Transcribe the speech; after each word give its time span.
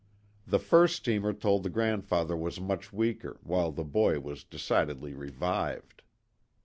The 0.47 0.57
first 0.57 0.95
steamer 0.95 1.31
told 1.31 1.61
the 1.61 1.69
grandfather 1.69 2.35
was 2.35 2.59
much 2.59 2.91
weaker, 2.91 3.37
while 3.43 3.71
the 3.71 3.83
boy 3.83 4.19
was 4.19 4.43
decidedly 4.43 5.13
revived. 5.13 6.01